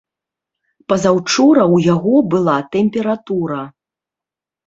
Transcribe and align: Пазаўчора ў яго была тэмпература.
Пазаўчора 0.93 1.63
ў 1.75 1.89
яго 1.93 2.15
была 2.33 2.55
тэмпература. 2.77 3.61